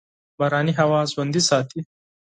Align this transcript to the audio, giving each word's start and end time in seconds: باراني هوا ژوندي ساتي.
باراني 0.37 0.73
هوا 0.79 0.99
ژوندي 1.11 1.41
ساتي. 1.49 1.79